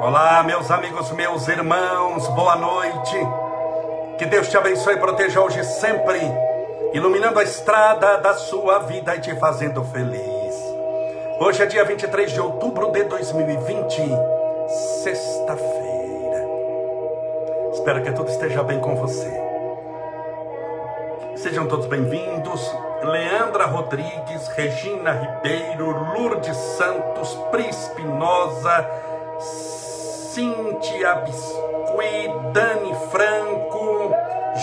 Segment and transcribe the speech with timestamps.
[0.00, 3.16] Olá, meus amigos, meus irmãos, boa noite.
[4.18, 6.20] Que Deus te abençoe e proteja hoje sempre,
[6.92, 10.33] iluminando a estrada da sua vida e te fazendo feliz.
[11.36, 14.02] Hoje é dia 23 de outubro de 2020,
[15.02, 16.46] sexta-feira.
[17.72, 19.32] Espero que tudo esteja bem com você.
[21.36, 22.72] Sejam todos bem-vindos.
[23.02, 28.88] Leandra Rodrigues, Regina Ribeiro, Lourdes Santos, Prispinosa,
[29.40, 34.14] Cíntia Biscuit, Dani Franco,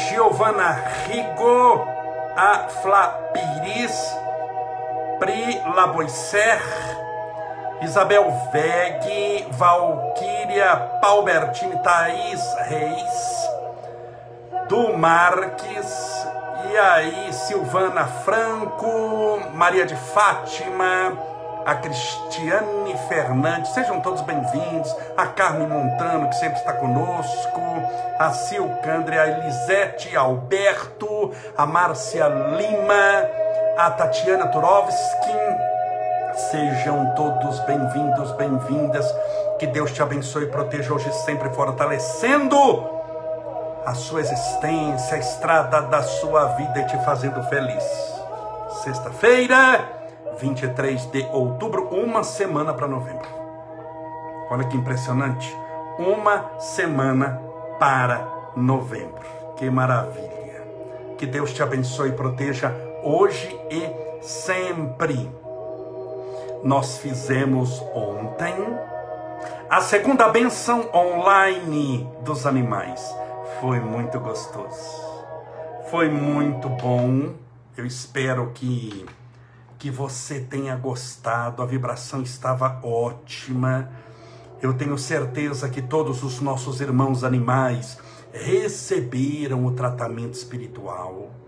[0.07, 0.71] Giovana
[1.05, 1.85] Rigo,
[2.35, 2.67] a
[3.33, 4.20] Pires,
[5.21, 6.59] Pri Laboisser,
[7.83, 13.49] Isabel Veg, Valquíria Palbertini, Thaís Reis,
[14.67, 16.25] Du Marques,
[16.71, 21.15] e aí Silvana Franco, Maria de Fátima,
[21.67, 27.61] a Cristiane Fernandes, sejam todos bem-vindos, a Carmen Montano, que sempre está conosco,
[28.17, 33.40] a Silcandre, a Elisete Alberto, a Márcia Lima,
[33.81, 35.33] a Tatiana Turovsky,
[36.51, 39.11] sejam todos bem-vindos, bem-vindas,
[39.57, 42.55] que Deus te abençoe e proteja hoje sempre, fortalecendo
[43.83, 47.83] a sua existência, a estrada da sua vida e te fazendo feliz.
[48.83, 49.83] Sexta-feira,
[50.37, 53.27] 23 de outubro, uma semana para novembro.
[54.51, 55.57] Olha que impressionante.
[55.97, 57.41] Uma semana
[57.79, 59.25] para novembro.
[59.55, 60.61] Que maravilha.
[61.17, 65.29] Que Deus te abençoe e proteja hoje e sempre.
[66.63, 68.55] Nós fizemos ontem
[69.69, 73.01] a segunda benção online dos animais.
[73.59, 75.11] Foi muito gostoso.
[75.89, 77.33] Foi muito bom.
[77.75, 79.05] Eu espero que
[79.81, 83.89] que você tenha gostado, a vibração estava ótima.
[84.61, 87.97] Eu tenho certeza que todos os nossos irmãos animais
[88.31, 91.40] receberam o tratamento espiritual.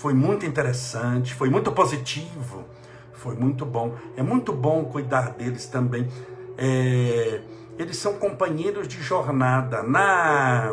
[0.00, 2.64] Foi muito interessante, foi muito positivo,
[3.12, 3.94] foi muito bom.
[4.16, 6.08] É muito bom cuidar deles também.
[6.56, 7.42] É,
[7.78, 9.82] eles são companheiros de jornada.
[9.82, 10.72] Na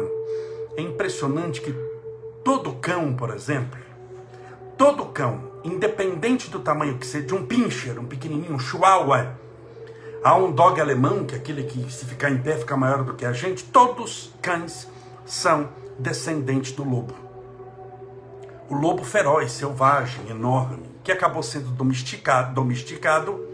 [0.78, 1.76] é impressionante que
[2.42, 3.78] todo cão, por exemplo,
[4.78, 9.38] todo cão independente do tamanho que seja, de um pincher, um pequenininho, um chihuahua,
[10.24, 13.14] há um dog alemão, que é aquele que se ficar em pé fica maior do
[13.14, 14.88] que a gente, todos cães
[15.26, 15.68] são
[16.00, 17.27] descendentes do lobo.
[18.70, 23.48] O lobo feroz, selvagem, enorme, que acabou sendo domesticado, domesticado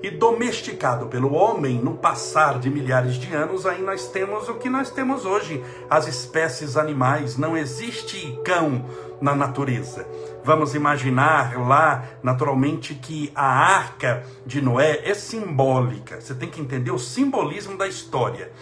[0.00, 4.70] e domesticado pelo homem no passar de milhares de anos, aí nós temos o que
[4.70, 7.36] nós temos hoje, as espécies animais.
[7.36, 8.84] Não existe cão
[9.20, 10.06] na natureza.
[10.44, 16.20] Vamos imaginar lá, naturalmente, que a arca de Noé é simbólica.
[16.20, 18.52] Você tem que entender o simbolismo da história.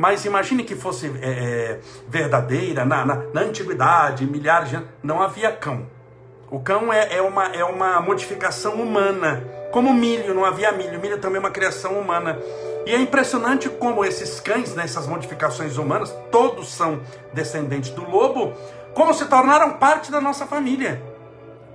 [0.00, 5.20] Mas imagine que fosse é, é verdadeira, na, na, na, antiguidade, milhares de anos, não
[5.20, 5.86] havia cão.
[6.50, 9.44] O cão é, é, uma, é uma modificação humana.
[9.70, 10.98] Como milho, não havia milho.
[10.98, 12.38] Milho também é uma criação humana.
[12.86, 17.02] E é impressionante como esses cães, nessas né, modificações humanas, todos são
[17.34, 18.54] descendentes do lobo,
[18.94, 21.02] como se tornaram parte da nossa família.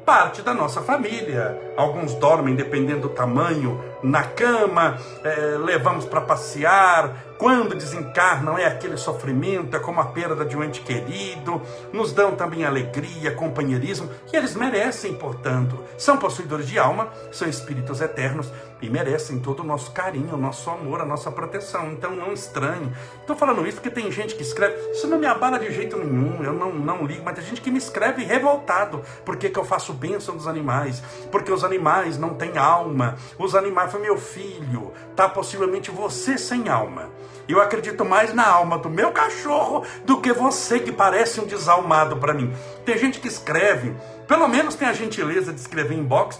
[0.03, 1.73] Parte da nossa família.
[1.77, 7.35] Alguns dormem, dependendo do tamanho, na cama, é, levamos para passear.
[7.37, 11.61] Quando desencarnam, é aquele sofrimento, é como a perda de um ente querido.
[11.91, 15.83] Nos dão também alegria, companheirismo, e eles merecem, portanto.
[15.97, 18.49] São possuidores de alma, são espíritos eternos
[18.81, 21.91] e merecem todo o nosso carinho, o nosso amor, a nossa proteção.
[21.91, 22.91] Então não estranhe.
[23.19, 26.43] Estou falando isso porque tem gente que escreve, isso não me abala de jeito nenhum,
[26.43, 29.01] eu não, não ligo, mas tem gente que me escreve revoltado.
[29.25, 31.01] Por que, que eu faço bênção dos animais?
[31.31, 33.15] Porque os animais não têm alma.
[33.37, 37.09] Os animais, foi meu filho, tá possivelmente você sem alma.
[37.47, 42.17] Eu acredito mais na alma do meu cachorro do que você que parece um desalmado
[42.17, 42.53] para mim.
[42.83, 43.95] Tem gente que escreve,
[44.27, 46.39] pelo menos tem a gentileza de escrever em box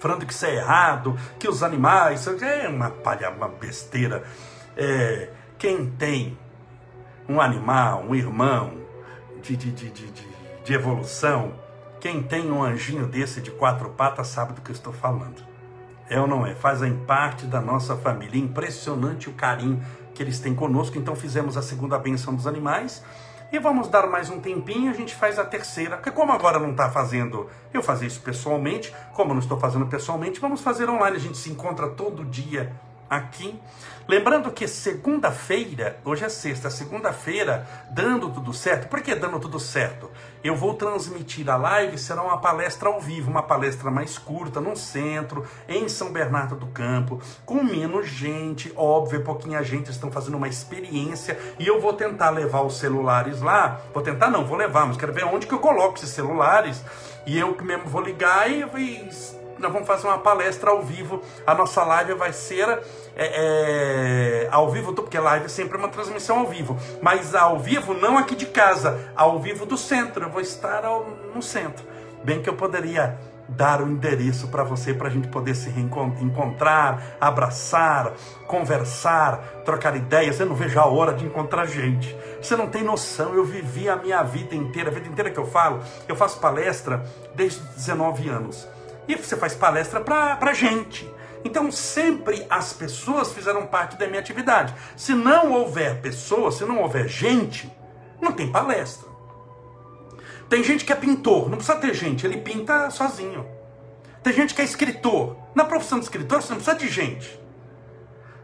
[0.00, 2.26] falando que isso é errado, que os animais.
[2.26, 4.24] É uma palha, uma besteira.
[4.76, 5.28] É,
[5.58, 6.36] quem tem
[7.28, 8.72] um animal, um irmão
[9.42, 10.12] de, de, de, de,
[10.64, 11.54] de evolução,
[12.00, 15.49] quem tem um anjinho desse de quatro patas sabe do que eu estou falando.
[16.10, 16.56] É ou não é?
[16.56, 18.38] Fazem parte da nossa família.
[18.38, 19.80] Impressionante o carinho
[20.12, 20.98] que eles têm conosco.
[20.98, 23.02] Então fizemos a segunda benção dos animais
[23.52, 25.96] e vamos dar mais um tempinho, a gente faz a terceira.
[25.96, 29.86] Porque como agora não está fazendo eu fazer isso pessoalmente, como eu não estou fazendo
[29.86, 31.16] pessoalmente, vamos fazer online.
[31.16, 32.72] A gente se encontra todo dia
[33.10, 33.60] aqui.
[34.08, 38.88] Lembrando que segunda-feira, hoje é sexta, segunda-feira, dando tudo certo.
[38.88, 40.10] Por que dando tudo certo?
[40.42, 44.74] Eu vou transmitir a live, será uma palestra ao vivo, uma palestra mais curta, no
[44.74, 50.48] centro, em São Bernardo do Campo, com menos gente, óbvio, pouquinha gente estão fazendo uma
[50.48, 53.80] experiência e eu vou tentar levar os celulares lá.
[53.92, 56.84] Vou tentar não, vou levar, mas quero ver onde que eu coloco esses celulares
[57.26, 58.64] e eu mesmo vou ligar e
[59.60, 61.22] nós vamos fazer uma palestra ao vivo.
[61.46, 62.68] A nossa live vai ser
[63.16, 67.94] é, é, ao vivo, porque live é sempre uma transmissão ao vivo, mas ao vivo
[67.94, 70.24] não aqui de casa, ao vivo do centro.
[70.24, 71.84] Eu vou estar ao, no centro.
[72.24, 73.18] Bem que eu poderia
[73.48, 78.12] dar o endereço para você, para a gente poder se encontrar, abraçar,
[78.46, 80.38] conversar, trocar ideias.
[80.38, 82.16] Eu não vejo a hora de encontrar gente.
[82.40, 85.46] Você não tem noção, eu vivi a minha vida inteira, a vida inteira que eu
[85.46, 87.04] falo, eu faço palestra
[87.34, 88.68] desde 19 anos.
[89.10, 91.12] E você faz palestra para gente.
[91.44, 94.72] Então, sempre as pessoas fizeram parte da minha atividade.
[94.96, 97.68] Se não houver pessoas, se não houver gente,
[98.20, 99.08] não tem palestra.
[100.48, 103.44] Tem gente que é pintor, não precisa ter gente, ele pinta sozinho.
[104.22, 105.36] Tem gente que é escritor.
[105.56, 107.40] Na profissão de escritor, você não precisa de gente.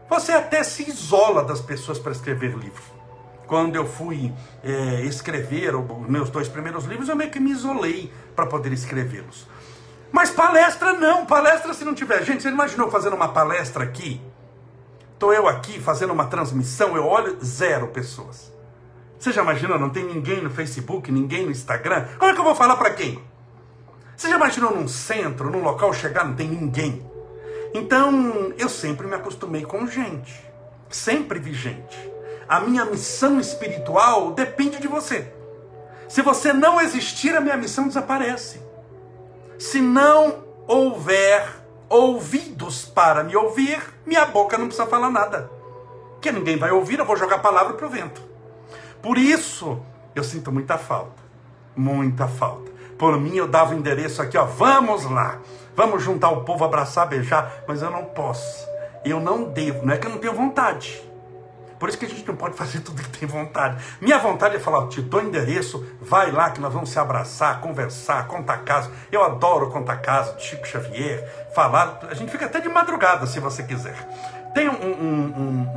[0.09, 2.83] Você até se isola das pessoas para escrever livro.
[3.45, 8.11] Quando eu fui é, escrever os meus dois primeiros livros, eu meio que me isolei
[8.35, 9.47] para poder escrevê-los.
[10.11, 12.23] Mas palestra não, palestra se não tiver.
[12.23, 14.21] Gente, você imaginou fazendo uma palestra aqui?
[15.13, 18.53] Estou eu aqui fazendo uma transmissão, eu olho zero pessoas.
[19.19, 19.79] Você já imaginou?
[19.79, 22.05] Não tem ninguém no Facebook, ninguém no Instagram?
[22.19, 23.21] Como é que eu vou falar para quem?
[24.15, 27.05] Você já imaginou num centro, num local chegar, não tem ninguém?
[27.73, 30.45] Então, eu sempre me acostumei com gente.
[30.89, 31.97] Sempre vi gente.
[32.47, 35.33] A minha missão espiritual depende de você.
[36.07, 38.61] Se você não existir, a minha missão desaparece.
[39.57, 41.47] Se não houver
[41.89, 45.49] ouvidos para me ouvir, minha boca não precisa falar nada.
[46.21, 48.21] Que ninguém vai ouvir, eu vou jogar a palavra para o vento.
[49.01, 49.79] Por isso,
[50.15, 51.23] eu sinto muita falta.
[51.75, 52.71] Muita falta.
[52.97, 54.45] Por mim, eu dava o endereço aqui, ó.
[54.45, 55.39] Vamos lá.
[55.75, 57.63] Vamos juntar o povo, abraçar, beijar.
[57.67, 58.67] Mas eu não posso.
[59.05, 59.85] Eu não devo.
[59.85, 61.06] Não é que eu não tenho vontade.
[61.79, 63.83] Por isso que a gente não pode fazer tudo que tem vontade.
[64.01, 68.27] Minha vontade é falar, te dou endereço, vai lá que nós vamos se abraçar, conversar,
[68.27, 68.91] contar caso.
[69.11, 71.99] Eu adoro contar caso de Chico Xavier, falar.
[72.09, 73.95] A gente fica até de madrugada, se você quiser.
[74.53, 75.23] Tem um, um,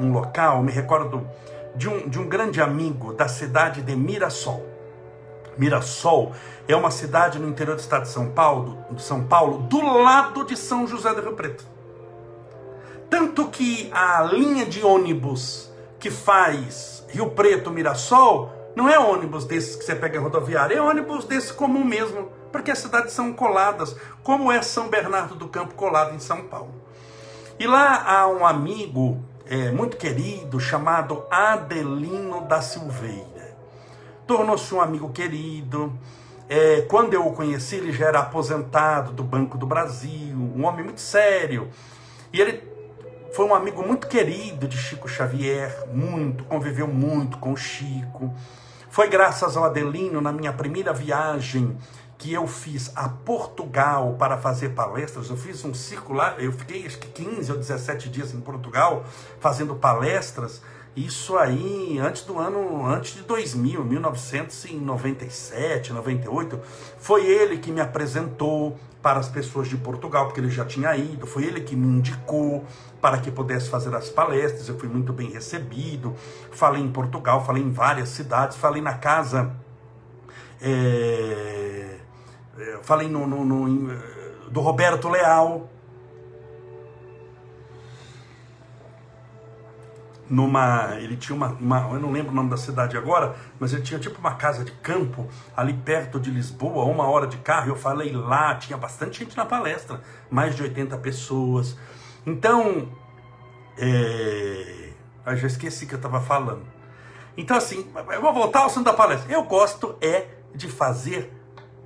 [0.00, 1.29] um, um local, me recordo
[1.75, 4.67] de um, de um grande amigo da cidade de Mirassol.
[5.58, 6.32] Mirassol
[6.67, 10.44] é uma cidade no interior do estado de São Paulo, de São Paulo, do lado
[10.44, 11.64] de São José do Rio Preto.
[13.11, 15.69] Tanto que a linha de ônibus
[16.00, 20.81] que faz Rio Preto, Mirassol, não é ônibus desses que você pega em rodoviária, é
[20.81, 25.75] ônibus desse comum mesmo, porque as cidades são coladas, como é São Bernardo do Campo
[25.75, 26.75] colado em São Paulo.
[27.58, 33.56] E lá há um amigo é, muito querido chamado Adelino da Silveira.
[34.26, 35.93] Tornou-se um amigo querido.
[36.49, 40.85] É, quando eu o conheci, ele já era aposentado do Banco do Brasil, um homem
[40.85, 41.69] muito sério.
[42.32, 42.69] E ele
[43.32, 48.35] foi um amigo muito querido de Chico Xavier, muito, conviveu muito com Chico.
[48.88, 51.79] Foi graças ao Adelino, na minha primeira viagem,
[52.19, 55.31] que eu fiz a Portugal para fazer palestras.
[55.31, 59.05] Eu fiz um circular, eu fiquei acho que 15 ou 17 dias em Portugal
[59.38, 60.61] fazendo palestras.
[60.96, 66.58] Isso aí antes do ano, antes de 2000, 1997, 98,
[66.99, 71.26] foi ele que me apresentou para as pessoas de Portugal, porque ele já tinha ido,
[71.26, 72.64] foi ele que me indicou
[73.00, 74.69] para que pudesse fazer as palestras.
[74.69, 76.14] Eu fui muito bem recebido.
[76.50, 79.52] Falei em Portugal, falei em várias cidades, falei na casa.
[80.60, 81.96] É,
[82.82, 83.94] falei no, no, no,
[84.50, 85.69] do Roberto Leal.
[90.31, 93.82] Numa, ele tinha uma, uma, eu não lembro o nome da cidade agora, mas ele
[93.82, 97.69] tinha tipo uma casa de campo ali perto de Lisboa, uma hora de carro.
[97.69, 101.77] Eu falei lá, tinha bastante gente na palestra, mais de 80 pessoas.
[102.25, 102.89] Então,
[103.77, 104.93] é...
[105.27, 106.63] eu já esqueci que eu estava falando.
[107.37, 109.32] Então, assim, eu vou voltar ao assunto da palestra.
[109.32, 111.32] Eu gosto é de fazer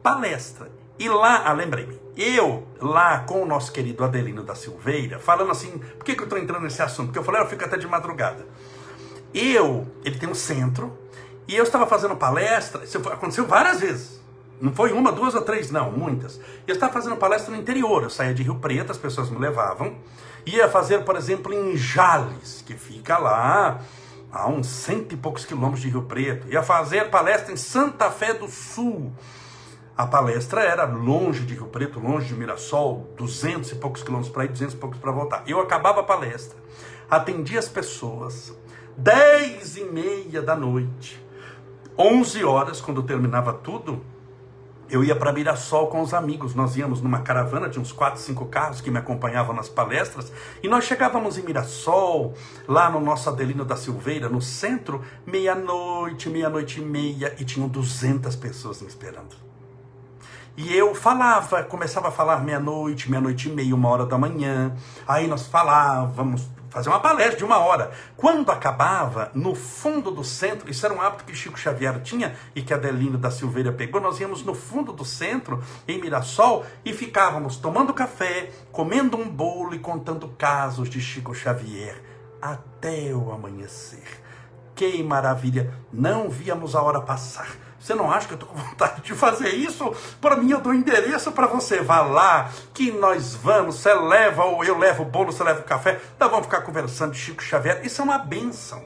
[0.03, 0.71] palestra.
[0.99, 5.79] E lá, ah, lembrei-me, eu lá com o nosso querido Adelino da Silveira, falando assim,
[5.79, 7.07] por que, que eu estou entrando nesse assunto?
[7.07, 8.47] Porque eu falei, ah, eu fico até de madrugada.
[9.33, 10.97] Eu, ele tem um centro,
[11.47, 14.23] e eu estava fazendo palestra, isso aconteceu várias vezes.
[14.61, 16.41] Não foi uma, duas ou três, não, muitas.
[16.67, 19.97] Eu estava fazendo palestra no interior, eu saía de Rio Preto, as pessoas me levavam.
[20.47, 23.81] Ia fazer, por exemplo, em Jales, que fica lá
[24.33, 26.47] a uns cento e poucos quilômetros de Rio Preto.
[26.49, 29.13] Ia fazer palestra em Santa Fé do Sul.
[29.97, 34.45] A palestra era longe de Rio Preto, longe de Mirassol, duzentos e poucos quilômetros para
[34.45, 35.45] ir, duzentos e poucos para voltar.
[35.47, 36.59] Eu acabava a palestra.
[37.09, 38.53] atendia as pessoas.
[38.97, 41.25] Dez e meia da noite,
[41.97, 44.05] onze horas, quando terminava tudo,
[44.91, 46.57] eu ia para Mirassol com os amigos.
[46.57, 50.33] Nós íamos numa caravana de uns quatro, cinco carros que me acompanhavam nas palestras.
[50.61, 52.35] E nós chegávamos em Mirassol,
[52.67, 58.35] lá no nosso Adelino da Silveira, no centro, meia-noite, meia-noite e meia, e tinham 200
[58.35, 59.54] pessoas me esperando.
[60.57, 64.73] E eu falava, começava a falar meia-noite, meia-noite e meia, uma hora da manhã.
[65.07, 67.91] Aí nós falávamos, fazer uma palestra de uma hora.
[68.17, 72.63] Quando acabava, no fundo do centro, isso era um hábito que Chico Xavier tinha e
[72.63, 77.57] que Adelino da Silveira pegou, nós íamos no fundo do centro, em Mirassol, e ficávamos
[77.57, 82.01] tomando café, comendo um bolo e contando casos de Chico Xavier
[82.41, 84.23] até o amanhecer.
[84.75, 85.73] Que maravilha!
[85.93, 87.49] Não víamos a hora passar.
[87.85, 89.95] Você não acha que eu estou com vontade de fazer isso?
[90.19, 91.83] Para mim, eu dou endereço para você.
[91.83, 93.75] Vá lá, que nós vamos.
[93.75, 96.01] Você leva, ou eu levo o bolo, você leva o café.
[96.19, 97.85] Nós vamos ficar conversando de Chico Xavier.
[97.85, 98.83] Isso é uma benção.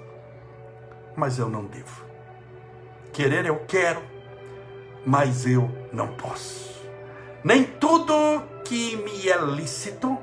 [1.14, 2.04] Mas eu não devo.
[3.12, 4.02] Querer eu quero,
[5.06, 6.68] mas eu não posso.
[7.44, 10.18] Nem tudo que me é lícito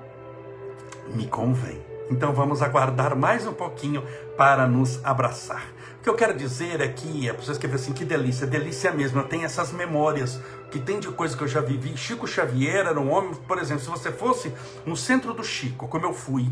[1.08, 1.85] me convém.
[2.10, 4.04] Então vamos aguardar mais um pouquinho
[4.38, 8.46] para nos abraçar que eu quero dizer é que, para você escrever assim, que delícia,
[8.46, 11.98] delícia mesmo, eu tenho essas memórias que tem de coisa que eu já vivi.
[11.98, 14.54] Chico Xavier era um homem, por exemplo, se você fosse
[14.86, 16.48] no centro do Chico, como eu fui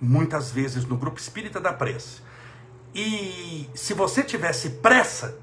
[0.00, 2.20] muitas vezes no grupo Espírita da Prece,
[2.92, 5.38] e se você tivesse pressa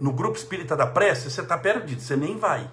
[0.00, 2.70] no grupo Espírita da Prece, você está perdido, você nem vai.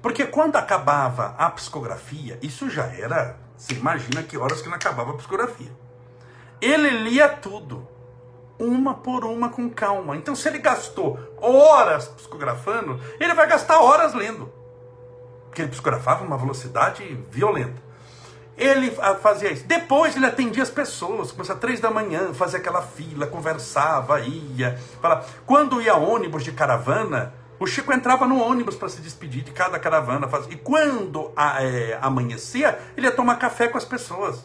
[0.00, 5.12] Porque quando acabava a psicografia, isso já era, você imagina que horas que não acabava
[5.12, 5.70] a psicografia.
[6.60, 7.86] Ele lia tudo
[8.58, 10.16] uma por uma com calma.
[10.16, 14.52] Então, se ele gastou horas psicografando, ele vai gastar horas lendo.
[15.46, 17.82] Porque ele psicografava uma velocidade violenta.
[18.56, 19.66] Ele fazia isso.
[19.66, 24.78] Depois ele atendia as pessoas, começava às três da manhã, fazia aquela fila, conversava, ia.
[25.00, 25.26] Falava.
[25.44, 27.34] Quando ia ônibus de caravana,
[27.64, 30.28] o Chico entrava no ônibus para se despedir de cada caravana.
[30.50, 34.44] E quando é, amanhecia, ele ia tomar café com as pessoas.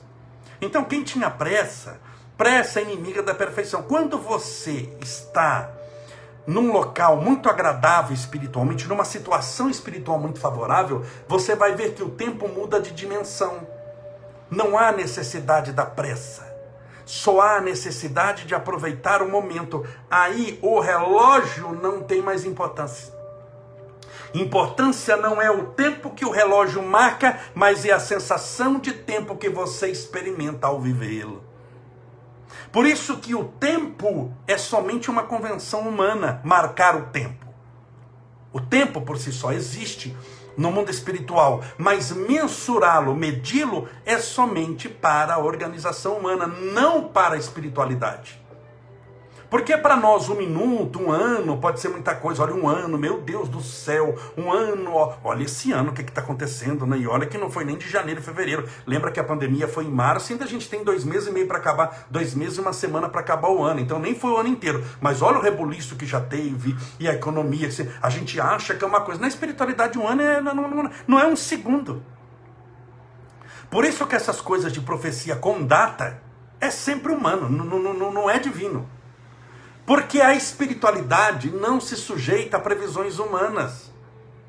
[0.62, 2.00] Então, quem tinha pressa,
[2.38, 3.84] pressa é inimiga da perfeição.
[3.84, 5.70] Quando você está
[6.48, 12.12] num local muito agradável espiritualmente, numa situação espiritual muito favorável, você vai ver que o
[12.12, 13.68] tempo muda de dimensão.
[14.50, 16.49] Não há necessidade da pressa.
[17.10, 19.84] Só há necessidade de aproveitar o momento.
[20.12, 23.12] Aí o relógio não tem mais importância.
[24.32, 29.36] Importância não é o tempo que o relógio marca, mas é a sensação de tempo
[29.36, 31.44] que você experimenta ao vivê-lo.
[32.72, 37.48] Por isso que o tempo é somente uma convenção humana, marcar o tempo.
[38.54, 40.16] O tempo por si só existe
[40.60, 47.38] no mundo espiritual, mas mensurá-lo, medi-lo é somente para a organização humana, não para a
[47.38, 48.38] espiritualidade.
[49.50, 52.44] Porque para nós um minuto, um ano, pode ser muita coisa.
[52.44, 56.02] Olha, um ano, meu Deus do céu, um ano, ó, olha esse ano, o que
[56.02, 56.98] está acontecendo, né?
[57.00, 58.68] E olha que não foi nem de janeiro, fevereiro.
[58.86, 61.48] Lembra que a pandemia foi em março, ainda a gente tem dois meses e meio
[61.48, 63.80] para acabar, dois meses e uma semana para acabar o ano.
[63.80, 64.86] Então nem foi o ano inteiro.
[65.02, 67.70] Mas olha o rebuliço que já teve e a economia.
[68.02, 69.20] A gente acha que é uma coisa.
[69.20, 72.04] Na espiritualidade, um ano é, não, não, não é um segundo.
[73.70, 76.22] Por isso que essas coisas de profecia com data
[76.62, 78.88] é sempre humano, não, não, não é divino.
[79.90, 83.92] Porque a espiritualidade não se sujeita a previsões humanas.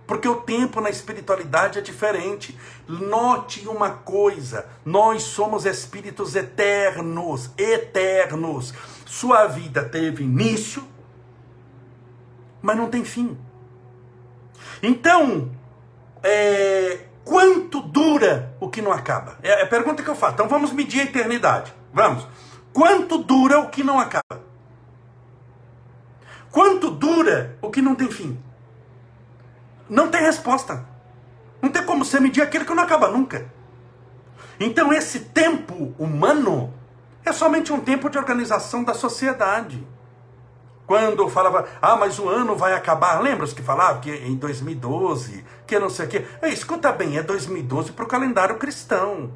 [0.06, 2.54] Porque o tempo na espiritualidade é diferente.
[2.87, 8.75] Note uma coisa: nós somos espíritos eternos, eternos.
[9.06, 10.85] Sua vida teve início,
[12.61, 13.38] mas não tem fim.
[14.82, 15.50] Então,
[16.23, 19.38] é, quanto dura o que não acaba?
[19.42, 20.35] É a pergunta que eu faço.
[20.35, 21.73] Então vamos medir a eternidade.
[21.94, 22.28] Vamos.
[22.75, 24.50] Quanto dura o que não acaba?
[26.50, 28.38] Quanto dura o que não tem fim?
[29.88, 30.85] Não tem resposta.
[31.61, 33.50] Não tem como você medir aquilo que não acaba nunca.
[34.59, 36.73] Então, esse tempo humano
[37.25, 39.87] é somente um tempo de organização da sociedade.
[40.87, 45.44] Quando falava, ah, mas o ano vai acabar, lembra os que falavam que em 2012,
[45.66, 46.26] que não sei o quê?
[46.44, 49.30] Escuta bem, é 2012 para o calendário cristão.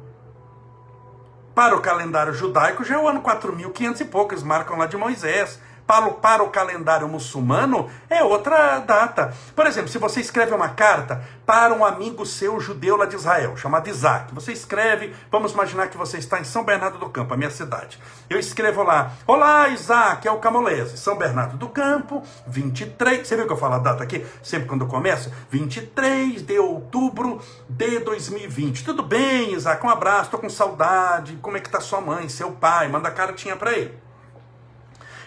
[1.53, 4.97] Para o calendário judaico já é o ano 4.500 e pouco, eles marcam lá de
[4.97, 9.33] Moisés Para o, para o calendário muçulmano, é outra data.
[9.55, 13.55] Por exemplo, se você escreve uma carta para um amigo seu judeu lá de Israel,
[13.55, 17.37] chamado Isaac, você escreve, vamos imaginar que você está em São Bernardo do Campo, a
[17.37, 17.99] minha cidade.
[18.27, 23.45] Eu escrevo lá, olá Isaac, é o Camolese, São Bernardo do Campo, 23, você viu
[23.45, 25.31] que eu falo a data aqui, sempre quando eu começo?
[25.51, 27.39] 23 de outubro
[27.69, 28.83] de 2020.
[28.83, 32.51] Tudo bem, Isaac, um abraço, estou com saudade, como é que está sua mãe, seu
[32.53, 34.04] pai, manda a cartinha para ele.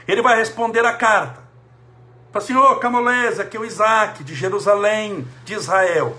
[0.09, 1.47] Ele vai responder a carta.
[2.33, 6.17] Fala assim, ô oh, Camolese, aqui é o Isaac, de Jerusalém, de Israel.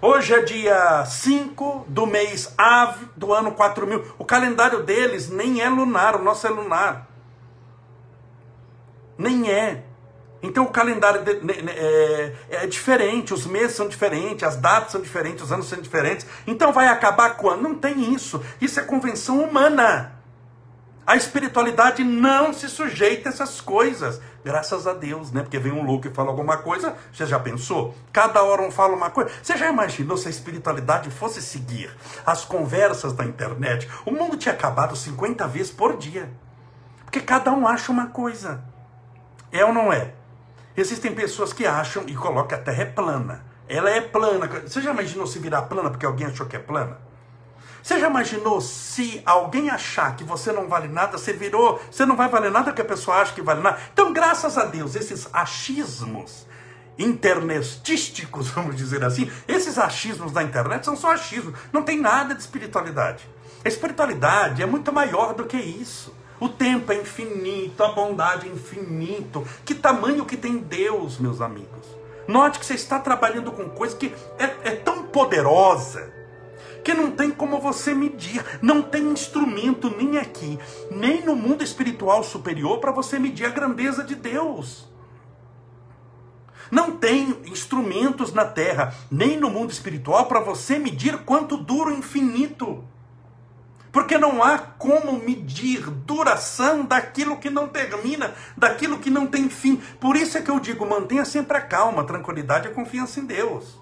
[0.00, 4.14] Hoje é dia 5 do mês Ave do ano 4000.
[4.18, 7.06] O calendário deles nem é lunar, o nosso é lunar.
[9.18, 9.84] Nem é.
[10.42, 11.30] Então o calendário de,
[11.70, 16.26] é, é, diferente, os meses são diferentes, as datas são diferentes, os anos são diferentes.
[16.46, 17.62] Então vai acabar quando?
[17.62, 18.42] Não tem isso.
[18.60, 20.21] Isso é convenção humana.
[21.04, 24.20] A espiritualidade não se sujeita a essas coisas.
[24.44, 25.42] Graças a Deus, né?
[25.42, 27.94] Porque vem um louco e fala alguma coisa, você já pensou?
[28.12, 29.30] Cada hora um fala uma coisa.
[29.42, 31.90] Você já imaginou se a espiritualidade fosse seguir
[32.24, 33.88] as conversas da internet?
[34.06, 36.30] O mundo tinha acabado 50 vezes por dia.
[37.04, 38.62] Porque cada um acha uma coisa.
[39.50, 40.14] É ou não é?
[40.76, 43.44] Existem pessoas que acham e colocam a Terra é plana.
[43.68, 44.46] Ela é plana.
[44.46, 46.98] Você já imaginou se virar plana porque alguém achou que é plana?
[47.82, 52.16] Você já imaginou se alguém achar que você não vale nada, você virou, você não
[52.16, 53.78] vai valer nada porque a pessoa acha que vale nada?
[53.92, 56.46] Então, graças a Deus, esses achismos
[56.96, 62.40] internetísticos, vamos dizer assim, esses achismos da internet são só achismos, não tem nada de
[62.40, 63.28] espiritualidade.
[63.64, 66.14] A espiritualidade é muito maior do que isso.
[66.38, 69.46] O tempo é infinito, a bondade é infinito.
[69.64, 71.86] Que tamanho que tem Deus, meus amigos.
[72.26, 76.21] Note que você está trabalhando com coisa que é, é tão poderosa
[76.82, 80.58] que não tem como você medir, não tem instrumento nem aqui,
[80.90, 84.90] nem no mundo espiritual superior para você medir a grandeza de Deus.
[86.70, 91.98] Não tem instrumentos na terra, nem no mundo espiritual, para você medir quanto dura o
[91.98, 92.82] infinito.
[93.92, 99.76] Porque não há como medir duração daquilo que não termina, daquilo que não tem fim.
[100.00, 103.20] Por isso é que eu digo: mantenha sempre a calma, a tranquilidade e a confiança
[103.20, 103.78] em Deus.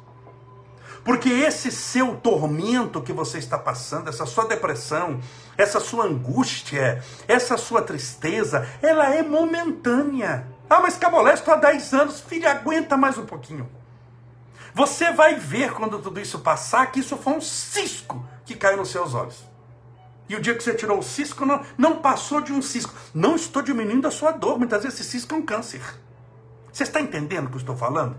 [1.04, 5.20] Porque esse seu tormento que você está passando, essa sua depressão,
[5.56, 10.46] essa sua angústia, essa sua tristeza, ela é momentânea.
[10.68, 13.68] Ah, mas Cabolé, estou há 10 anos, filho, aguenta mais um pouquinho.
[14.74, 18.90] Você vai ver quando tudo isso passar que isso foi um cisco que caiu nos
[18.90, 19.48] seus olhos.
[20.28, 22.94] E o dia que você tirou o cisco, não, não passou de um cisco.
[23.12, 25.82] Não estou diminuindo a sua dor, muitas vezes esse cisco é um câncer.
[26.72, 28.16] Você está entendendo o que eu estou falando?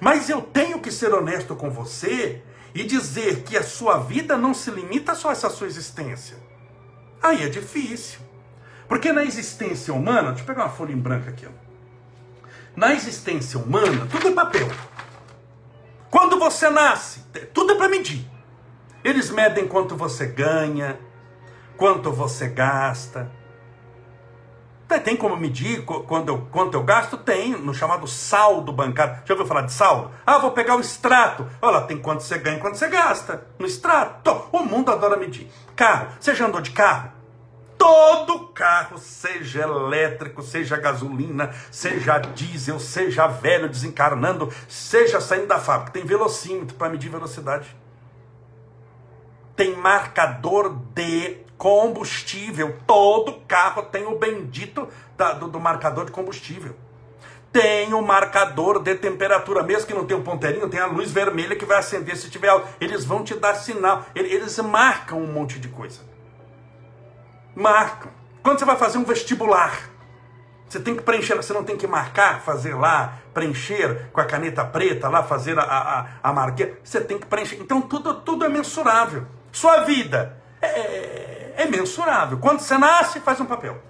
[0.00, 2.42] Mas eu tenho que ser honesto com você
[2.74, 6.36] e dizer que a sua vida não se limita só a essa sua existência.
[7.22, 8.20] Aí é difícil.
[8.88, 11.46] Porque na existência humana, deixa eu pegar uma folha em branco aqui.
[11.46, 11.50] Ó.
[12.74, 14.68] Na existência humana, tudo é papel.
[16.10, 17.20] Quando você nasce,
[17.52, 18.28] tudo é para medir.
[19.04, 20.98] Eles medem quanto você ganha,
[21.76, 23.30] quanto você gasta,
[24.98, 27.16] tem como medir quando eu, quanto eu gasto?
[27.16, 29.18] Tem, no chamado saldo bancário.
[29.24, 30.10] Já ouviu falar de saldo?
[30.26, 31.46] Ah, vou pegar o extrato.
[31.62, 33.46] Olha lá, tem quanto você ganha e quanto você gasta.
[33.58, 34.48] No extrato.
[34.50, 35.48] O mundo adora medir.
[35.76, 36.08] Carro.
[36.18, 37.12] Você já andou de carro?
[37.78, 45.92] Todo carro, seja elétrico, seja gasolina, seja diesel, seja velho desencarnando, seja saindo da fábrica,
[45.92, 47.74] tem velocímetro para medir velocidade.
[49.56, 52.74] Tem marcador de combustível.
[52.86, 56.74] Todo carro tem o bendito da, do, do, marcador de combustível.
[57.52, 61.54] Tem o marcador de temperatura, mesmo que não tenha um ponteirinho, tem a luz vermelha
[61.54, 62.66] que vai acender se tiver algo.
[62.80, 64.06] Eles vão te dar sinal.
[64.14, 66.00] Eles marcam um monte de coisa.
[67.54, 68.10] Marcam.
[68.42, 69.90] Quando você vai fazer um vestibular,
[70.66, 74.64] você tem que preencher, você não tem que marcar, fazer lá, preencher com a caneta
[74.64, 76.72] preta lá, fazer a, a, a marquinha.
[76.82, 77.56] Você tem que preencher.
[77.60, 79.26] Então tudo, tudo é mensurável.
[79.52, 82.38] Sua vida é, é mensurável.
[82.38, 83.82] Quando você nasce, faz um papel.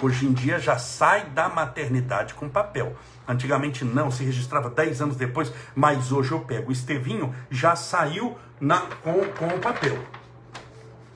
[0.00, 2.96] Hoje em dia já sai da maternidade com papel.
[3.26, 6.70] Antigamente não, se registrava 10 anos depois, mas hoje eu pego.
[6.70, 9.96] O Estevinho já saiu na, com, com o papel.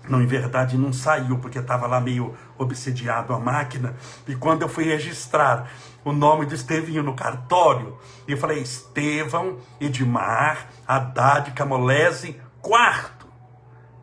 [0.09, 3.97] Não, em verdade não saiu, porque estava lá meio obsediado a máquina.
[4.29, 5.69] E quando eu fui registrar
[6.05, 13.16] o nome do Estevinho no cartório, eu falei Estevão Edmar Haddad Camolese, quarto.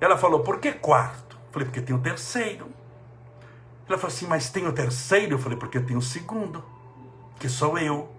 [0.03, 1.37] Ela falou, por que quarto?
[1.37, 2.67] Eu falei, porque tem o terceiro.
[3.87, 5.35] Ela falou assim, mas tem o terceiro?
[5.35, 6.61] Eu falei, porque tem o segundo,
[7.39, 8.09] que sou eu.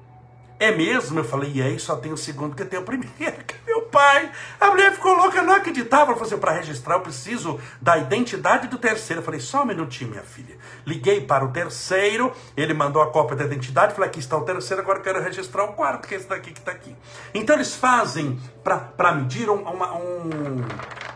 [0.59, 1.19] É mesmo?
[1.19, 3.13] Eu falei, e aí só tem o segundo que tem o primeiro.
[3.67, 6.05] Meu pai, a mulher ficou louca, não acreditava.
[6.05, 9.21] Ela falou assim, para registrar eu preciso da identidade do terceiro.
[9.21, 10.57] Eu falei, só um minutinho, minha filha.
[10.87, 14.81] Liguei para o terceiro, ele mandou a cópia da identidade, falei, aqui está o terceiro,
[14.81, 16.97] agora quero registrar o quarto, que é esse daqui que está aqui.
[17.35, 20.65] Então eles fazem, para medir um, uma, um...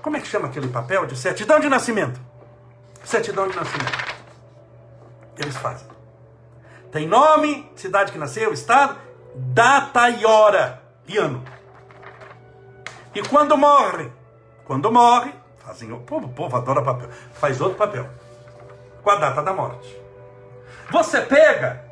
[0.03, 1.07] Como é que chama aquele papel?
[1.07, 2.21] De certidão de nascimento.
[3.05, 4.17] Certidão de nascimento.
[5.37, 5.87] Eles fazem.
[6.91, 11.43] Tem nome, cidade que nasceu, estado data e hora e ano.
[13.15, 14.11] E quando morre,
[14.65, 18.07] quando morre, fazem o povo, o povo adora papel, faz outro papel
[19.03, 19.97] com a data da morte.
[20.91, 21.85] Você pega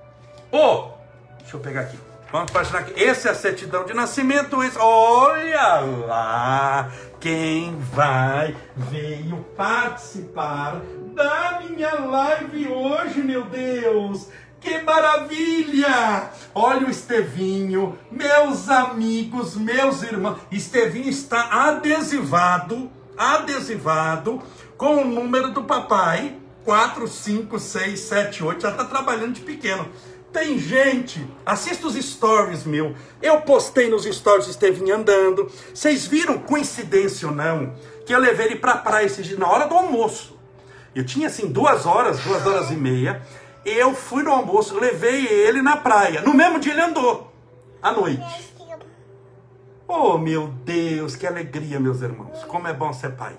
[0.50, 0.90] o,
[1.38, 1.98] deixa eu pegar aqui.
[2.32, 4.62] Vamos imaginar que esse é a certidão de nascimento.
[4.62, 6.90] Esse, olha lá
[7.26, 10.80] quem vai veio participar
[11.12, 14.28] da minha live hoje, meu Deus.
[14.60, 16.30] Que maravilha!
[16.54, 20.38] Olha o Estevinho, meus amigos, meus irmãos.
[20.52, 24.40] Estevinho está adesivado, adesivado
[24.76, 26.36] com o número do papai.
[26.64, 28.62] 4, 5, 6, 7, 8.
[28.62, 29.88] Já está trabalhando de pequeno.
[30.36, 32.94] Tem gente, assista os stories meu.
[33.22, 35.50] Eu postei nos stories Estevinho andando.
[35.72, 39.48] Vocês viram, coincidência ou não, que eu levei ele para a praia esse dia, na
[39.48, 40.38] hora do almoço.
[40.94, 43.22] Eu tinha assim duas horas, duas horas e meia.
[43.64, 46.20] Eu fui no almoço, levei ele na praia.
[46.20, 47.32] No mesmo dia ele andou,
[47.80, 48.52] à noite.
[49.88, 52.44] Oh, meu Deus, que alegria, meus irmãos.
[52.44, 53.38] Como é bom ser pai.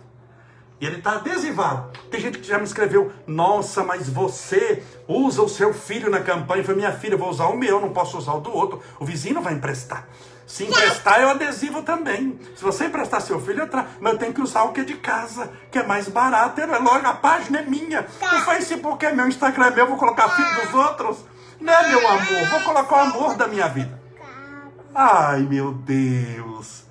[0.80, 1.92] E ele está adesivado.
[2.12, 6.62] Tem gente que já me escreveu: Nossa, mas você usa o seu filho na campanha.
[6.62, 8.82] Eu falei: Minha filha, eu vou usar o meu, não posso usar o do outro.
[9.00, 10.08] O vizinho vai emprestar.
[10.46, 12.40] Se emprestar, eu adesivo também.
[12.56, 13.90] Se você emprestar seu filho, eu trago.
[14.00, 16.62] Mas eu tenho que usar o que é de casa, que é mais barato.
[16.62, 18.08] É logo, a página é minha.
[18.22, 21.26] O Facebook é meu, o Instagram é meu, eu vou colocar filho dos outros.
[21.60, 24.00] Não é meu amor, vou colocar o amor da minha vida.
[24.96, 26.86] Ai, meu Deus.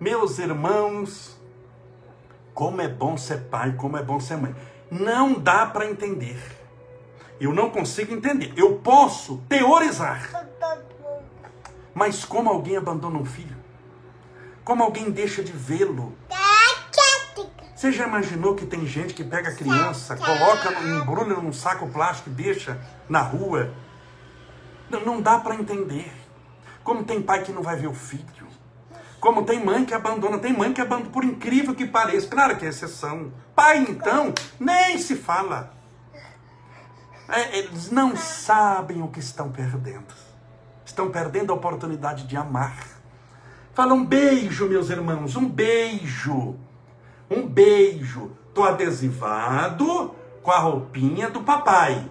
[0.00, 1.31] Meus irmãos,
[2.54, 4.54] como é bom ser pai, como é bom ser mãe.
[4.90, 6.38] Não dá para entender.
[7.40, 8.52] Eu não consigo entender.
[8.56, 10.28] Eu posso teorizar.
[11.94, 13.56] Mas como alguém abandona um filho?
[14.64, 16.16] Como alguém deixa de vê-lo?
[17.74, 22.30] Você já imaginou que tem gente que pega a criança, coloca, embrulha num saco plástico
[22.30, 23.74] e deixa na rua?
[24.88, 26.12] Não, não dá para entender.
[26.84, 28.41] Como tem pai que não vai ver o filho.
[29.22, 30.38] Como tem mãe que abandona.
[30.38, 32.28] Tem mãe que abandona, por incrível que pareça.
[32.28, 33.32] Claro que é exceção.
[33.54, 35.72] Pai, então, nem se fala.
[37.26, 40.12] É, eles não sabem o que estão perdendo
[40.92, 42.76] estão perdendo a oportunidade de amar.
[43.74, 46.54] Fala um beijo, meus irmãos, um beijo.
[47.30, 48.30] Um beijo.
[48.54, 52.04] Tô adesivado com a roupinha do papai.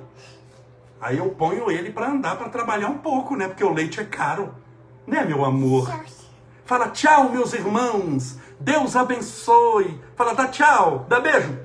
[0.99, 3.47] Aí eu ponho ele para andar, para trabalhar um pouco, né?
[3.47, 4.53] Porque o leite é caro,
[5.05, 5.87] né, meu amor?
[6.71, 8.37] Fala tchau, meus irmãos.
[8.57, 9.99] Deus abençoe.
[10.15, 11.59] Fala, dá tchau, dá beijo.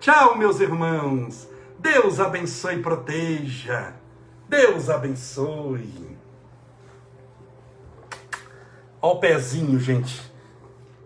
[0.00, 1.48] Tchau, meus irmãos.
[1.78, 3.94] Deus abençoe e proteja.
[4.48, 6.18] Deus abençoe.
[9.00, 10.20] Olha o pezinho, gente.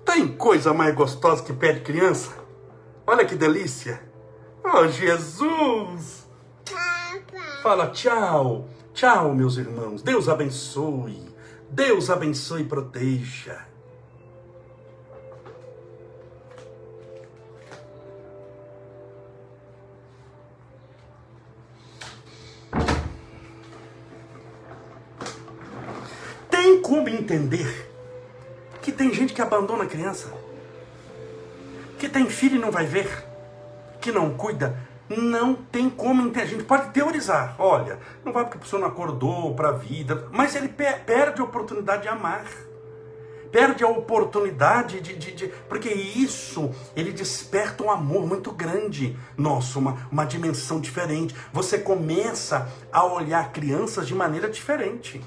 [0.07, 2.33] Tem coisa mais gostosa que pé de criança?
[3.07, 4.03] Olha que delícia.
[4.65, 6.27] Oh, Jesus!
[7.63, 8.71] Fala tchau.
[8.95, 10.01] Tchau, meus irmãos.
[10.03, 11.34] Deus abençoe.
[11.75, 13.67] Deus abençoe e proteja.
[26.49, 27.91] Tem como entender
[28.81, 30.33] que tem gente que abandona a criança,
[31.99, 33.27] que tem filho e não vai ver,
[34.01, 34.79] que não cuida.
[35.09, 36.43] Não tem como entender.
[36.43, 37.55] A gente pode teorizar.
[37.59, 41.45] Olha, não vai porque a pessoa não acordou para a vida, mas ele perde a
[41.45, 42.45] oportunidade de amar
[43.55, 49.17] perde a oportunidade de, de, de, Porque isso, ele desperta um amor muito grande.
[49.37, 51.37] Nossa, uma, uma dimensão diferente.
[51.53, 55.23] Você começa a olhar crianças de maneira diferente.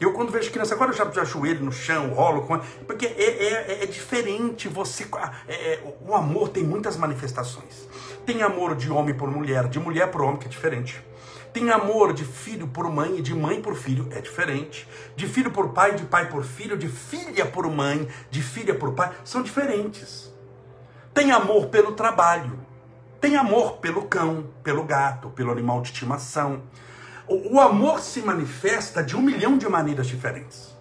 [0.00, 2.46] Eu quando vejo criança, agora eu já, já ajoelho no chão, rolo,
[2.86, 5.06] porque é, é, é, é diferente você.
[5.46, 7.86] É, é, o amor tem muitas manifestações.
[8.28, 11.02] Tem amor de homem por mulher, de mulher por homem, que é diferente.
[11.50, 14.86] Tem amor de filho por mãe e de mãe por filho, é diferente.
[15.16, 18.92] De filho por pai, de pai por filho, de filha por mãe, de filha por
[18.92, 20.30] pai, são diferentes.
[21.14, 22.60] Tem amor pelo trabalho.
[23.18, 26.60] Tem amor pelo cão, pelo gato, pelo animal de estimação
[27.28, 30.74] o amor se manifesta de um milhão de maneiras diferentes.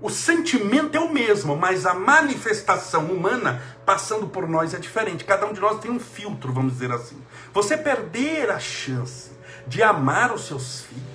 [0.00, 5.24] O sentimento é o mesmo, mas a manifestação humana passando por nós é diferente.
[5.24, 7.20] Cada um de nós tem um filtro, vamos dizer assim.
[7.52, 9.32] Você perder a chance
[9.66, 11.08] de amar os seus filhos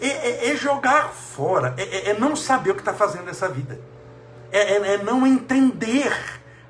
[0.00, 3.48] é, é, é jogar fora, é, é, é, não saber o que está fazendo nessa
[3.48, 3.80] vida,
[4.50, 6.12] é, é não entender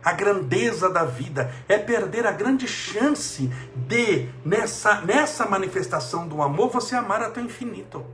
[0.05, 6.70] a grandeza da vida, é perder a grande chance de, nessa, nessa manifestação do amor,
[6.70, 8.05] você amar até o infinito.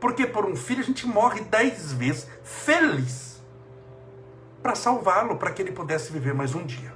[0.00, 3.42] Porque por um filho a gente morre dez vezes feliz
[4.62, 6.92] para salvá-lo, para que ele pudesse viver mais um dia.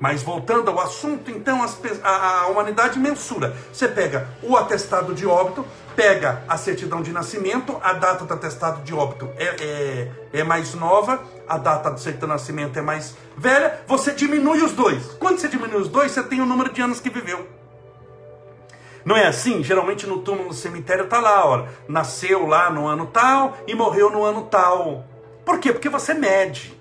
[0.00, 3.56] Mas voltando ao assunto, então as, a, a, humanidade mensura.
[3.72, 5.64] Você pega o atestado de óbito,
[5.96, 10.74] pega a certidão de nascimento, a data do atestado de óbito é, é, é mais
[10.74, 15.14] nova, a data do certidão de nascimento é mais velha, você diminui os dois.
[15.18, 17.63] Quando você diminui os dois, você tem o número de anos que viveu.
[19.04, 19.62] Não é assim?
[19.62, 24.10] Geralmente no túmulo do cemitério está lá, ó, nasceu lá no ano tal e morreu
[24.10, 25.04] no ano tal.
[25.44, 25.72] Por quê?
[25.72, 26.80] Porque você mede.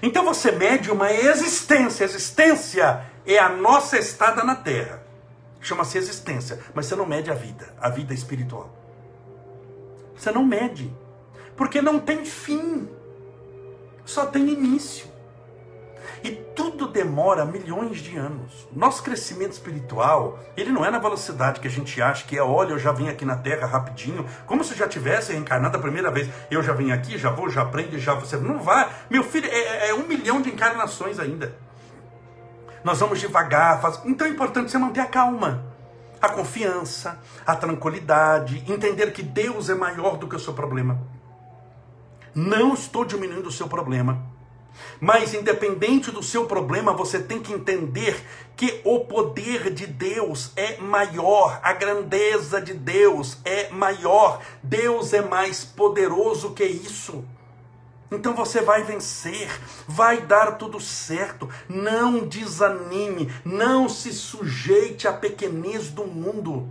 [0.00, 2.04] Então você mede uma existência.
[2.04, 5.02] Existência é a nossa estada na Terra.
[5.60, 6.60] Chama-se existência.
[6.74, 8.70] Mas você não mede a vida, a vida espiritual.
[10.16, 10.92] Você não mede.
[11.56, 12.88] Porque não tem fim.
[14.04, 15.06] Só tem início.
[16.24, 18.68] E tudo demora milhões de anos.
[18.72, 22.72] Nosso crescimento espiritual, ele não é na velocidade que a gente acha que é, olha,
[22.72, 26.28] eu já vim aqui na Terra rapidinho, como se já tivesse reencarnado a primeira vez.
[26.50, 28.36] Eu já vim aqui, já vou, já aprendo, já você.
[28.36, 28.88] Não vai.
[29.10, 31.54] Meu filho, é, é, é um milhão de encarnações ainda.
[32.84, 33.80] Nós vamos devagar.
[33.80, 34.00] Faz...
[34.04, 35.72] Então é importante você manter a calma
[36.22, 41.02] a confiança, a tranquilidade, entender que Deus é maior do que o seu problema.
[42.32, 44.31] Não estou diminuindo o seu problema.
[45.00, 48.24] Mas, independente do seu problema, você tem que entender
[48.56, 55.22] que o poder de Deus é maior, a grandeza de Deus é maior, Deus é
[55.22, 57.24] mais poderoso que isso.
[58.12, 59.48] Então você vai vencer,
[59.88, 61.48] vai dar tudo certo.
[61.66, 66.68] Não desanime, não se sujeite à pequenez do mundo.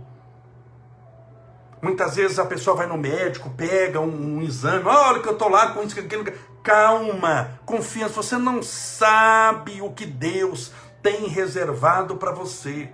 [1.82, 5.48] Muitas vezes a pessoa vai no médico, pega um, um exame, olha que eu estou
[5.48, 6.32] lá com isso, aquilo.
[6.62, 8.14] Calma, confiança.
[8.14, 10.72] Você não sabe o que Deus
[11.02, 12.90] tem reservado para você.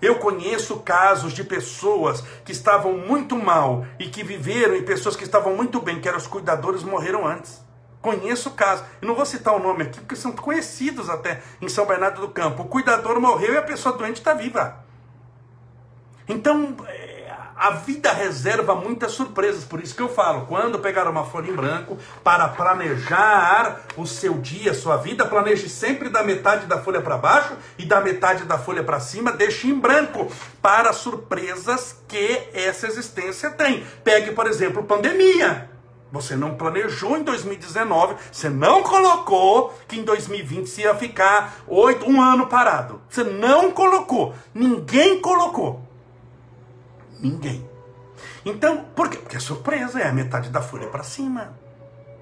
[0.00, 5.24] Eu conheço casos de pessoas que estavam muito mal e que viveram, e pessoas que
[5.24, 7.64] estavam muito bem, que eram os cuidadores, morreram antes.
[8.02, 8.84] Conheço casos.
[9.00, 12.62] Não vou citar o nome aqui, porque são conhecidos até em São Bernardo do Campo.
[12.62, 14.84] O cuidador morreu e a pessoa doente está viva.
[16.28, 16.76] Então,
[17.56, 21.54] a vida reserva muitas surpresas, por isso que eu falo, quando pegar uma folha em
[21.54, 27.16] branco para planejar o seu dia, sua vida, planeje sempre da metade da folha para
[27.16, 32.86] baixo e da metade da folha para cima, deixe em branco para surpresas que essa
[32.86, 33.84] existência tem.
[34.04, 35.70] Pegue, por exemplo, pandemia.
[36.12, 42.08] Você não planejou em 2019, você não colocou que em 2020 se ia ficar oito,
[42.08, 43.00] um ano parado.
[43.08, 44.34] Você não colocou.
[44.54, 45.85] Ninguém colocou.
[47.20, 47.68] Ninguém.
[48.44, 49.18] Então, por quê?
[49.18, 51.54] Porque é surpresa, é a metade da folha para cima.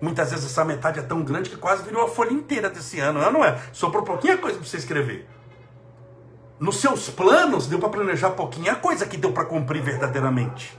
[0.01, 3.21] Muitas vezes essa metade é tão grande que quase virou a folha inteira desse ano,
[3.31, 3.61] não é?
[3.73, 5.29] Sobrou pouquinha coisa para você escrever.
[6.59, 10.79] Nos seus planos deu para planejar pouquinha coisa que deu para cumprir verdadeiramente.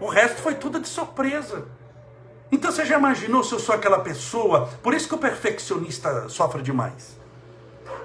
[0.00, 1.66] O resto foi tudo de surpresa.
[2.50, 4.68] Então você já imaginou se eu sou aquela pessoa?
[4.82, 7.15] Por isso que o perfeccionista sofre demais.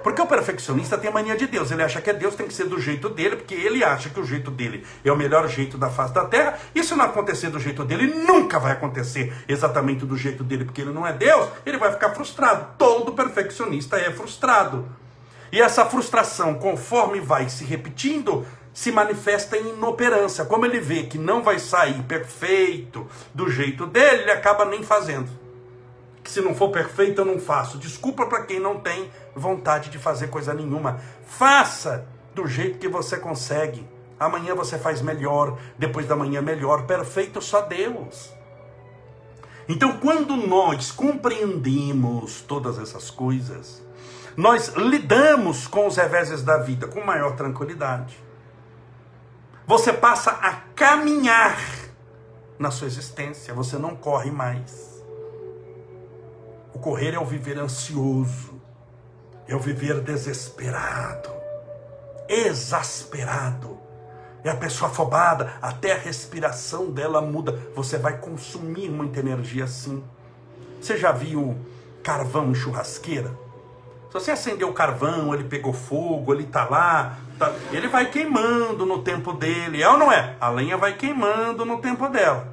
[0.02, 1.70] Porque o perfeccionista tem a mania de Deus.
[1.70, 4.18] Ele acha que é Deus tem que ser do jeito dele, porque ele acha que
[4.18, 6.58] o jeito dele é o melhor jeito da face da terra.
[6.74, 10.80] E se não acontecer do jeito dele, nunca vai acontecer exatamente do jeito dele, porque
[10.80, 12.66] ele não é Deus, ele vai ficar frustrado.
[12.76, 14.86] Todo perfeccionista é frustrado.
[15.50, 20.44] E essa frustração, conforme vai se repetindo, se manifesta em inoperância.
[20.44, 25.41] Como ele vê que não vai sair perfeito do jeito dele, ele acaba nem fazendo
[26.32, 27.76] se não for perfeito eu não faço.
[27.76, 30.98] Desculpa para quem não tem vontade de fazer coisa nenhuma.
[31.26, 33.86] Faça do jeito que você consegue.
[34.18, 36.86] Amanhã você faz melhor, depois da manhã melhor.
[36.86, 38.32] Perfeito só Deus.
[39.68, 43.82] Então, quando nós compreendemos todas essas coisas,
[44.36, 48.18] nós lidamos com os reveses da vida com maior tranquilidade.
[49.66, 51.58] Você passa a caminhar
[52.58, 54.91] na sua existência, você não corre mais.
[56.74, 58.60] O correr é o viver ansioso,
[59.46, 61.30] é o viver desesperado,
[62.28, 63.80] exasperado.
[64.44, 67.52] É a pessoa afobada, até a respiração dela muda.
[67.76, 70.02] Você vai consumir muita energia assim.
[70.80, 71.56] Você já viu
[72.02, 73.30] carvão em churrasqueira?
[74.08, 78.84] Se você acendeu o carvão, ele pegou fogo, ele está lá, tá, ele vai queimando
[78.84, 80.36] no tempo dele, é ou não é?
[80.40, 82.51] A lenha vai queimando no tempo dela.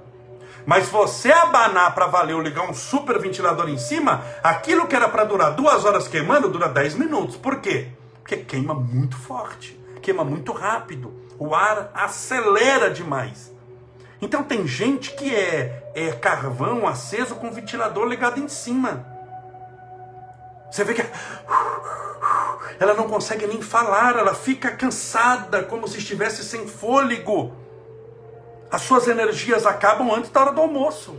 [0.66, 5.10] Mas você abanar para valer ou ligar um super ventilador em cima, aquilo que era
[5.10, 7.36] para durar duas horas queimando, dura 10 minutos.
[7.36, 7.90] Por quê?
[8.16, 11.14] Porque queima muito forte, queima muito rápido.
[11.38, 13.52] O ar acelera demais.
[14.22, 19.06] Então tem gente que é, é carvão aceso com ventilador ligado em cima.
[20.70, 21.06] Você vê que
[22.80, 27.54] ela não consegue nem falar, ela fica cansada, como se estivesse sem fôlego.
[28.72, 31.16] As suas energias acabam antes da hora do almoço.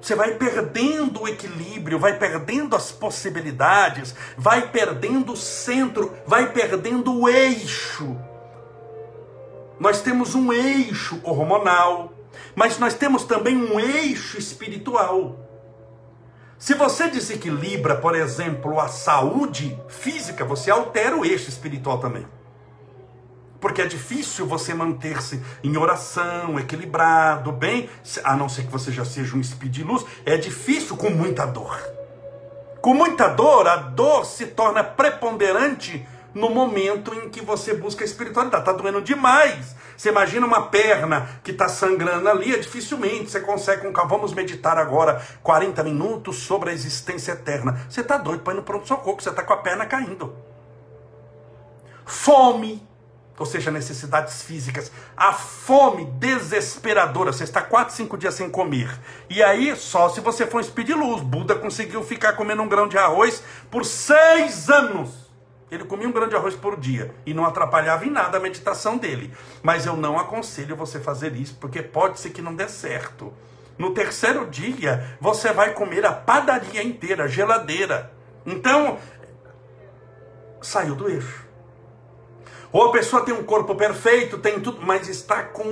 [0.00, 7.12] Você vai perdendo o equilíbrio, vai perdendo as possibilidades, vai perdendo o centro, vai perdendo
[7.12, 8.16] o eixo.
[9.78, 12.12] Nós temos um eixo hormonal,
[12.54, 15.46] mas nós temos também um eixo espiritual.
[16.58, 22.26] Se você desequilibra, por exemplo, a saúde física, você altera o eixo espiritual também.
[23.60, 27.88] Porque é difícil você manter-se em oração, equilibrado, bem,
[28.24, 31.46] a não ser que você já seja um speed de luz, é difícil com muita
[31.46, 31.78] dor.
[32.80, 38.06] Com muita dor, a dor se torna preponderante no momento em que você busca a
[38.06, 38.62] espiritualidade.
[38.62, 39.74] Está doendo demais.
[39.96, 44.76] Você imagina uma perna que está sangrando ali, é dificilmente você consegue com Vamos meditar
[44.76, 47.80] agora 40 minutos sobre a existência eterna.
[47.88, 50.36] Você está doido para ir no pronto-socorro, você está com a perna caindo.
[52.04, 52.86] Fome,
[53.38, 54.90] ou seja, necessidades físicas.
[55.16, 57.32] A fome desesperadora.
[57.32, 58.98] Você está 4, 5 dias sem comer.
[59.28, 61.22] E aí, só se você for um luz.
[61.22, 65.26] Buda conseguiu ficar comendo um grão de arroz por seis anos.
[65.70, 68.96] Ele comia um grão de arroz por dia e não atrapalhava em nada a meditação
[68.96, 69.32] dele.
[69.62, 73.32] Mas eu não aconselho você fazer isso, porque pode ser que não dê certo.
[73.76, 78.12] No terceiro dia, você vai comer a padaria inteira, a geladeira.
[78.44, 78.96] Então,
[80.62, 81.45] saiu do eixo.
[82.76, 85.64] Ou a pessoa tem um corpo perfeito, tem tudo, mas está com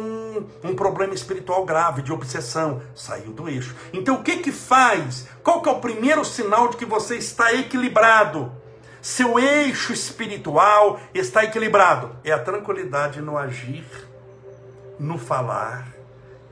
[0.63, 3.77] um problema espiritual grave, de obsessão, saiu do eixo.
[3.93, 5.29] Então o que que faz?
[5.43, 8.51] Qual que é o primeiro sinal de que você está equilibrado?
[9.03, 12.17] seu eixo espiritual está equilibrado.
[12.25, 13.85] É a tranquilidade no agir,
[14.99, 15.87] no falar,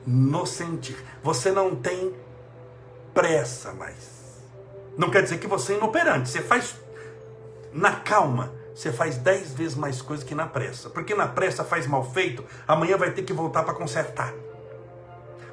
[0.07, 1.03] no sentir.
[1.23, 2.15] Você não tem
[3.15, 4.43] pressa mais.
[4.99, 6.29] Não quer dizer que você é inoperante.
[6.29, 6.77] Você faz
[7.73, 8.61] na calma.
[8.75, 10.89] Você faz dez vezes mais coisa que na pressa.
[10.89, 14.33] Porque na pressa faz mal feito, amanhã vai ter que voltar para consertar.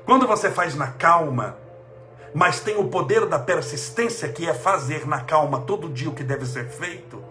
[0.06, 1.58] Quando você faz na calma,
[2.34, 6.24] mas tem o poder da persistência, que é fazer na calma todo dia o que
[6.24, 7.24] deve ser feito,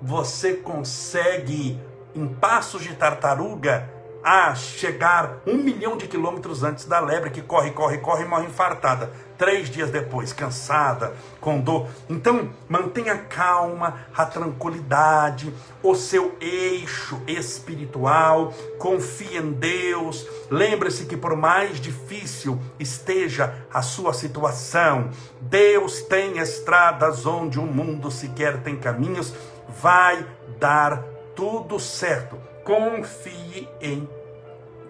[0.00, 1.80] você consegue,
[2.14, 3.90] em passos de tartaruga,
[4.22, 8.46] a chegar um milhão de quilômetros antes da lebre que corre, corre, corre e morre
[8.46, 11.88] infartada três dias depois, cansada, com dor.
[12.08, 20.26] Então, mantenha calma, a tranquilidade, o seu eixo espiritual, confie em Deus.
[20.50, 28.10] Lembre-se que, por mais difícil esteja a sua situação, Deus tem estradas onde o mundo
[28.10, 29.34] sequer tem caminhos,
[29.80, 30.26] vai
[30.58, 31.02] dar
[31.34, 32.38] tudo certo.
[32.64, 34.08] Confie em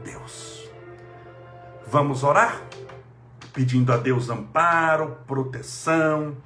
[0.04, 0.70] Deus.
[1.86, 2.60] Vamos orar?
[3.54, 6.36] Pedindo a Deus amparo, proteção,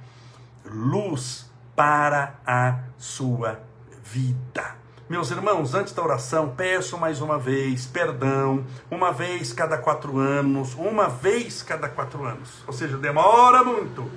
[0.63, 3.59] luz para a sua
[4.03, 4.75] vida.
[5.09, 10.75] Meus irmãos, antes da oração, peço mais uma vez perdão, uma vez cada quatro anos,
[10.75, 14.07] uma vez cada quatro anos, ou seja, demora muito.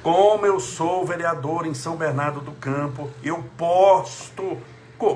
[0.00, 4.56] Como eu sou vereador em São Bernardo do Campo, eu posto,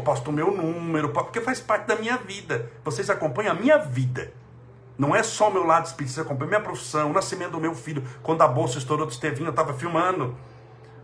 [0.05, 2.69] posto o meu número, porque faz parte da minha vida.
[2.85, 4.33] Vocês acompanham a minha vida.
[5.01, 7.75] Não é só o meu lado espírita, você acompanha minha profissão, o nascimento do meu
[7.75, 10.37] filho, quando a bolsa estourou do Estevinho, eu estava filmando.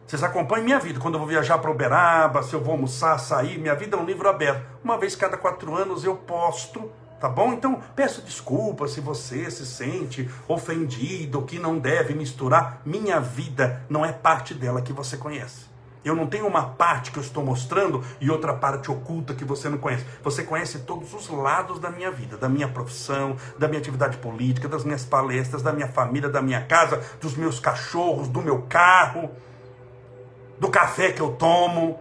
[0.07, 3.59] Vocês acompanham minha vida, quando eu vou viajar para Uberaba, se eu vou almoçar, sair,
[3.59, 4.63] minha vida é um livro aberto.
[4.85, 7.55] Uma vez cada quatro anos eu posto, tá bom?
[7.55, 12.83] Então peço desculpa se você se sente ofendido, que não deve misturar.
[12.85, 15.75] Minha vida não é parte dela que você conhece.
[16.07, 19.69] Eu não tenho uma parte que eu estou mostrando e outra parte oculta que você
[19.69, 20.07] não conhece.
[20.23, 24.69] Você conhece todos os lados da minha vida, da minha profissão, da minha atividade política,
[24.69, 29.33] das minhas palestras, da minha família, da minha casa, dos meus cachorros, do meu carro,
[30.61, 31.99] do café que eu tomo.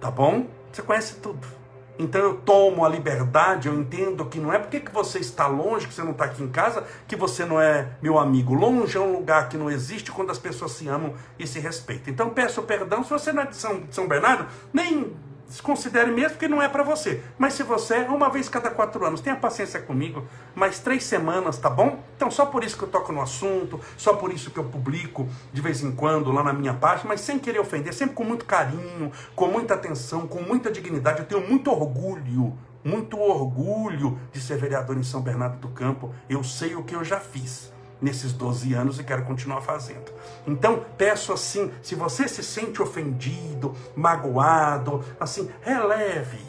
[0.00, 0.46] Tá bom?
[0.70, 1.61] Você conhece tudo.
[1.98, 5.86] Então eu tomo a liberdade, eu entendo que não é porque que você está longe,
[5.86, 8.54] que você não está aqui em casa, que você não é meu amigo.
[8.54, 12.12] Longe é um lugar que não existe quando as pessoas se amam e se respeitam.
[12.12, 15.12] Então peço perdão se você não é de São, São Bernardo, nem
[15.52, 17.22] Desconsidere mesmo porque não é para você.
[17.36, 21.58] Mas se você é uma vez cada quatro anos, tenha paciência comigo, mais três semanas,
[21.58, 22.02] tá bom?
[22.16, 25.28] Então só por isso que eu toco no assunto, só por isso que eu publico
[25.52, 28.46] de vez em quando lá na minha página, mas sem querer ofender, sempre com muito
[28.46, 31.18] carinho, com muita atenção, com muita dignidade.
[31.18, 36.14] Eu tenho muito orgulho, muito orgulho de ser vereador em São Bernardo do Campo.
[36.30, 37.71] Eu sei o que eu já fiz
[38.02, 40.12] nesses 12 anos e quero continuar fazendo.
[40.46, 46.42] Então, peço assim, se você se sente ofendido, magoado, assim, releve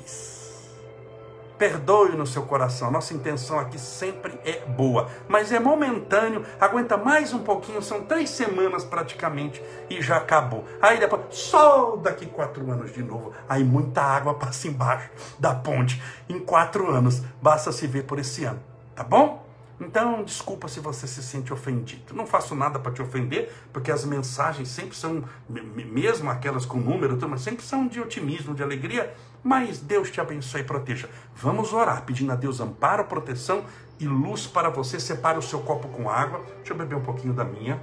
[1.63, 2.91] Perdoe no seu coração.
[2.91, 6.45] Nossa intenção aqui sempre é boa, mas é momentâneo.
[6.59, 10.65] Aguenta mais um pouquinho, são três semanas praticamente e já acabou.
[10.81, 13.31] Aí depois, só daqui quatro anos de novo.
[13.47, 15.09] Aí muita água passa embaixo
[15.39, 16.03] da ponte.
[16.27, 18.59] Em quatro anos, basta se ver por esse ano,
[18.93, 19.42] tá bom?
[19.85, 22.13] Então, desculpa se você se sente ofendido.
[22.13, 27.17] Não faço nada para te ofender, porque as mensagens sempre são, mesmo aquelas com número,
[27.27, 29.13] mas sempre são de otimismo, de alegria.
[29.43, 31.09] Mas Deus te abençoe e proteja.
[31.35, 33.65] Vamos orar, pedindo a Deus amparo, proteção
[33.99, 34.99] e luz para você.
[34.99, 36.41] Separe o seu copo com água.
[36.57, 37.81] Deixa eu beber um pouquinho da minha.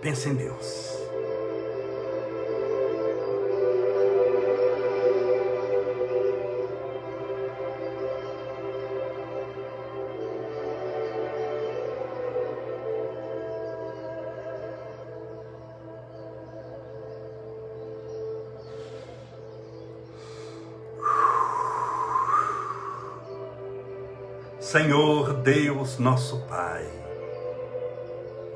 [0.00, 0.99] Pense em Deus.
[24.70, 26.86] Senhor Deus nosso Pai,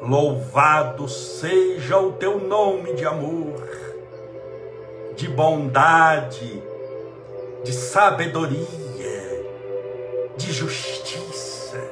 [0.00, 3.68] louvado seja o teu nome de amor,
[5.16, 6.62] de bondade,
[7.64, 9.44] de sabedoria,
[10.36, 11.82] de justiça.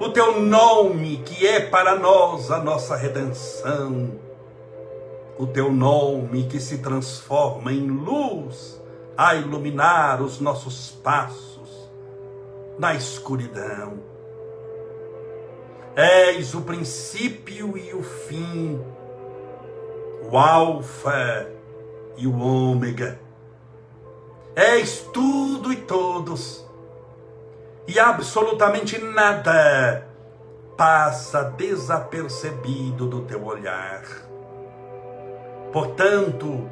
[0.00, 4.10] O teu nome que é para nós a nossa redenção.
[5.38, 8.82] O teu nome que se transforma em luz
[9.16, 11.49] a iluminar os nossos passos
[12.80, 13.98] na escuridão.
[15.94, 18.82] És o princípio e o fim,
[20.30, 21.46] o Alfa
[22.16, 23.20] e o Ômega.
[24.56, 26.66] És tudo e todos,
[27.86, 30.08] e absolutamente nada
[30.74, 34.02] passa desapercebido do teu olhar.
[35.70, 36.66] Portanto,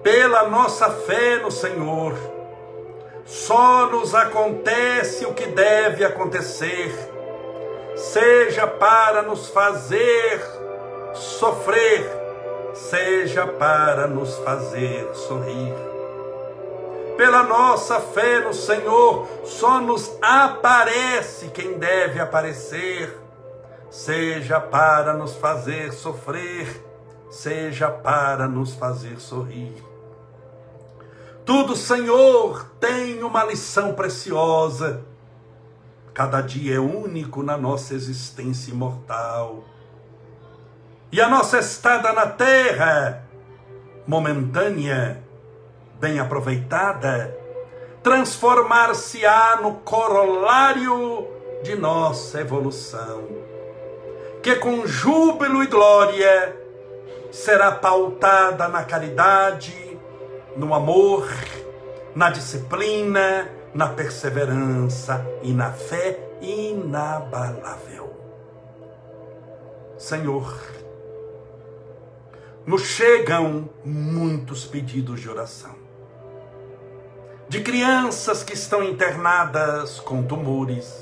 [0.00, 2.37] pela nossa fé no Senhor,
[3.28, 6.90] só nos acontece o que deve acontecer,
[7.94, 10.42] seja para nos fazer
[11.12, 12.10] sofrer,
[12.72, 15.74] seja para nos fazer sorrir.
[17.18, 23.14] Pela nossa fé no Senhor, só nos aparece quem deve aparecer,
[23.90, 26.66] seja para nos fazer sofrer,
[27.28, 29.87] seja para nos fazer sorrir.
[31.48, 35.00] Tudo, Senhor, tem uma lição preciosa.
[36.12, 39.64] Cada dia é único na nossa existência imortal.
[41.10, 43.26] E a nossa estada na terra,
[44.06, 45.24] momentânea,
[45.98, 47.34] bem aproveitada,
[48.02, 51.26] transformar-se-á no corolário
[51.62, 53.26] de nossa evolução,
[54.42, 56.54] que com júbilo e glória
[57.32, 59.87] será pautada na caridade,
[60.58, 61.28] no amor,
[62.16, 68.10] na disciplina, na perseverança e na fé inabalável.
[69.96, 70.60] Senhor,
[72.66, 75.76] nos chegam muitos pedidos de oração.
[77.48, 80.92] De crianças que estão internadas com tumores,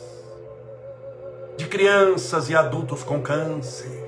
[1.56, 4.06] de crianças e adultos com câncer,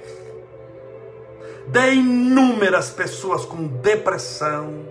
[1.67, 4.88] de inúmeras pessoas com depressão,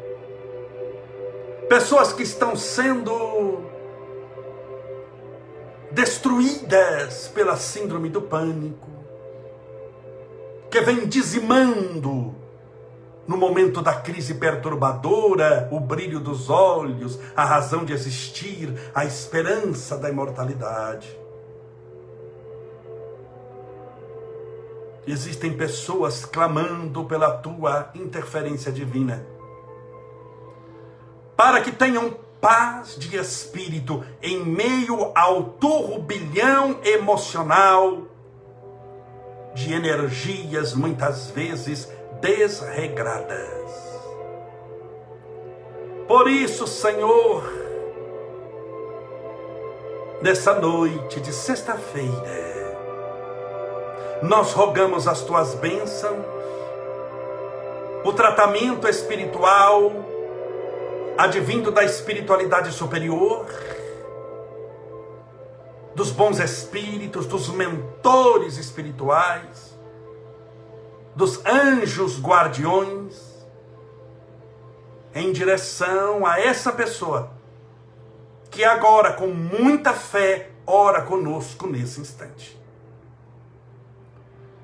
[1.67, 3.65] pessoas que estão sendo
[5.91, 8.87] destruídas pela síndrome do pânico,
[10.69, 12.35] que vem dizimando
[13.27, 19.97] no momento da crise perturbadora o brilho dos olhos, a razão de existir, a esperança
[19.97, 21.19] da imortalidade.
[25.05, 29.36] Existem pessoas clamando pela tua interferência divina
[31.37, 38.01] para que tenham paz de espírito em meio ao turbilhão emocional
[39.53, 41.87] de energias muitas vezes
[42.19, 43.87] desregradas.
[46.07, 47.43] Por isso, Senhor,
[50.21, 52.47] nessa noite de sexta-feira,
[54.23, 56.25] nós rogamos as tuas bênçãos,
[58.03, 59.91] o tratamento espiritual,
[61.17, 63.47] advindo da espiritualidade superior,
[65.95, 69.75] dos bons espíritos, dos mentores espirituais,
[71.15, 73.37] dos anjos guardiões,
[75.15, 77.31] em direção a essa pessoa
[78.51, 82.57] que agora, com muita fé, ora conosco nesse instante.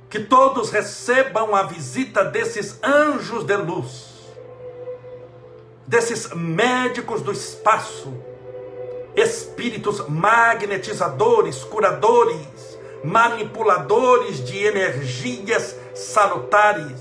[0.09, 4.12] Que todos recebam a visita desses anjos de luz,
[5.87, 8.13] desses médicos do espaço,
[9.15, 16.97] espíritos magnetizadores, curadores, manipuladores de energias salutares,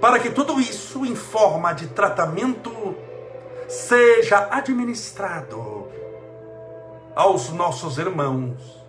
[0.00, 2.94] para que tudo isso, em forma de tratamento,
[3.68, 5.88] seja administrado
[7.14, 8.84] aos nossos irmãos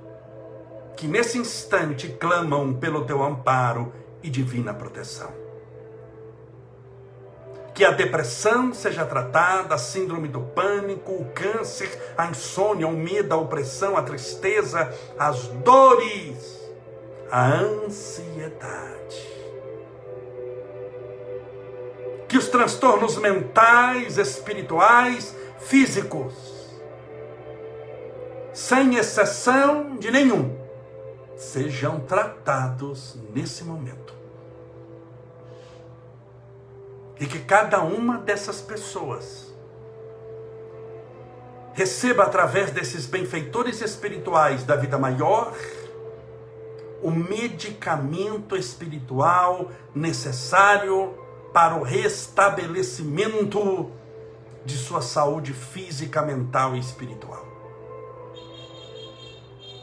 [0.95, 3.93] que nesse instante clamam pelo teu amparo
[4.23, 5.44] e divina proteção.
[7.75, 13.33] Que a depressão seja tratada, a síndrome do pânico, o câncer, a insônia, o medo,
[13.33, 16.57] a opressão, a tristeza, as dores,
[17.29, 19.35] a ansiedade.
[22.29, 26.33] Que os transtornos mentais, espirituais, físicos,
[28.53, 30.57] sem exceção de nenhum,
[31.35, 34.14] sejam tratados nesse momento.
[37.19, 39.53] E que cada uma dessas pessoas
[41.73, 45.53] receba através desses benfeitores espirituais da vida maior
[47.01, 51.13] o medicamento espiritual necessário
[51.53, 53.91] para o restabelecimento
[54.65, 57.45] de sua saúde física, mental e espiritual.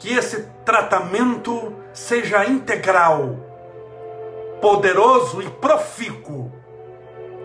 [0.00, 3.36] Que esse tratamento seja integral,
[4.60, 6.51] poderoso e profícuo,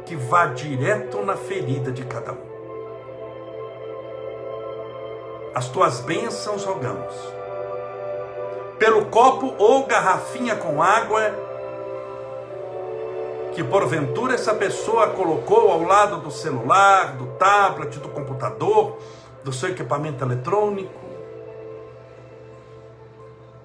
[0.07, 2.47] que vá direto na ferida de cada um.
[5.53, 7.13] As tuas bênçãos rogamos.
[8.79, 11.33] Pelo copo ou garrafinha com água,
[13.53, 18.99] que porventura essa pessoa colocou ao lado do celular, do tablet, do computador,
[19.43, 21.07] do seu equipamento eletrônico,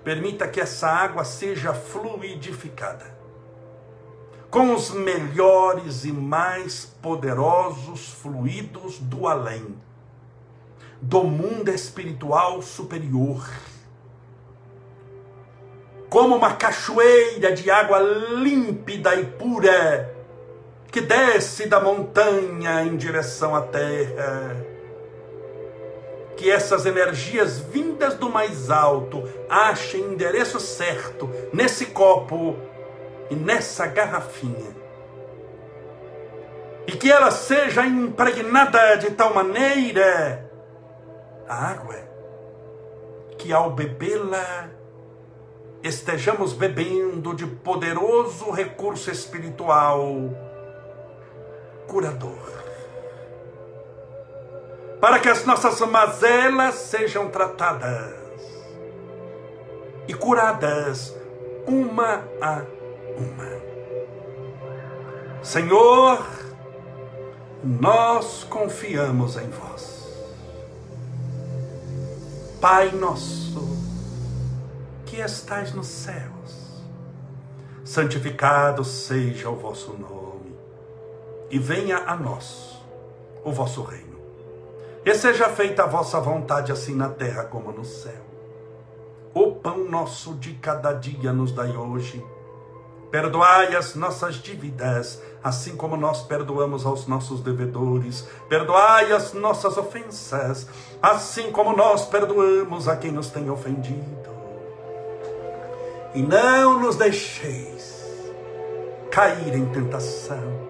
[0.05, 3.21] Permita que essa água seja fluidificada
[4.53, 9.74] com os melhores e mais poderosos fluidos do além,
[11.00, 13.48] do mundo espiritual superior.
[16.11, 20.14] Como uma cachoeira de água límpida e pura
[20.88, 24.66] que desce da montanha em direção à terra
[26.36, 32.57] que essas energias vindas do mais alto achem endereço certo nesse copo
[33.33, 34.76] e nessa garrafinha.
[36.87, 40.51] E que ela seja impregnada de tal maneira
[41.49, 41.97] a água
[43.39, 44.68] que ao bebê-la
[45.83, 50.14] estejamos bebendo de poderoso recurso espiritual
[51.87, 52.62] curador
[55.01, 58.14] para que as nossas mazelas sejam tratadas
[60.07, 61.16] e curadas
[61.66, 62.62] uma a
[63.16, 63.50] uma.
[65.42, 66.26] Senhor,
[67.62, 70.02] nós confiamos em vós.
[72.60, 73.60] Pai nosso,
[75.04, 76.82] que estais nos céus,
[77.84, 80.56] santificado seja o vosso nome,
[81.50, 82.80] e venha a nós
[83.44, 84.12] o vosso reino
[85.04, 88.22] e seja feita a vossa vontade, assim na terra como no céu.
[89.34, 92.24] O pão nosso de cada dia nos dai hoje.
[93.12, 98.26] Perdoai as nossas dívidas, assim como nós perdoamos aos nossos devedores.
[98.48, 100.66] Perdoai as nossas ofensas,
[101.00, 104.32] assim como nós perdoamos a quem nos tem ofendido.
[106.14, 108.32] E não nos deixeis
[109.12, 110.68] cair em tentação,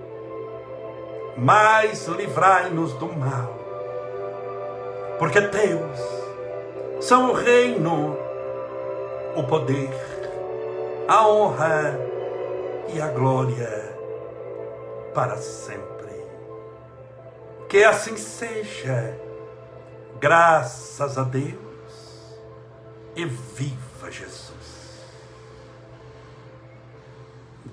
[1.37, 3.63] mas livrai-nos do mal
[5.23, 6.01] porque teus
[7.01, 8.17] são o reino,
[9.37, 9.89] o poder,
[11.07, 11.97] a honra
[12.89, 13.69] e a glória
[15.15, 15.93] para sempre.
[17.69, 19.19] Que assim seja,
[20.21, 21.63] graças a Deus,
[23.15, 24.53] e viva Jesus.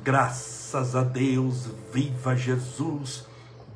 [0.03, 3.25] Graças a Deus, viva Jesus,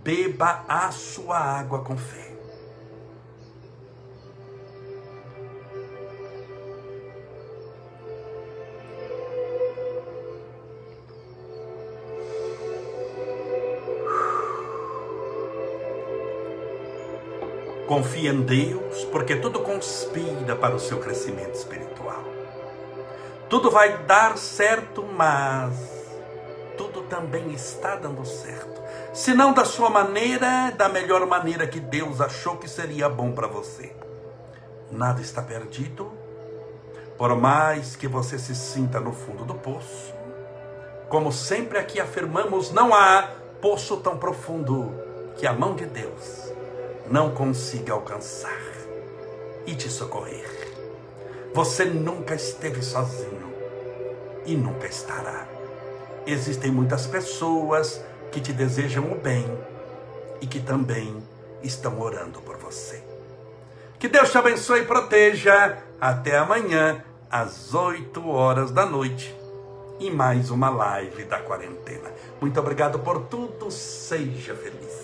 [0.04, 2.33] beba a sua água com fé.
[17.94, 22.24] Confie em Deus, porque tudo conspira para o seu crescimento espiritual.
[23.48, 25.76] Tudo vai dar certo, mas
[26.76, 28.82] tudo também está dando certo.
[29.14, 33.46] Se não da sua maneira, da melhor maneira que Deus achou que seria bom para
[33.46, 33.96] você.
[34.90, 36.12] Nada está perdido,
[37.16, 40.16] Por mais que você se sinta no fundo do poço,
[41.10, 43.30] como sempre aqui afirmamos, não há
[43.62, 44.92] poço tão profundo
[45.38, 46.54] que a mão de Deus
[47.14, 48.60] não consiga alcançar
[49.68, 50.50] e te socorrer.
[51.54, 53.54] Você nunca esteve sozinho
[54.48, 55.48] e nunca estará.
[56.26, 59.46] Existem muitas pessoas que te desejam o bem
[60.42, 61.16] e que também
[61.62, 63.04] estão orando por você.
[64.00, 65.78] Que Deus te abençoe e proteja.
[66.02, 69.38] Até amanhã, às 8 horas da noite,
[70.00, 72.12] em mais uma live da quarentena.
[72.42, 73.70] Muito obrigado por tudo.
[73.70, 75.03] Seja feliz.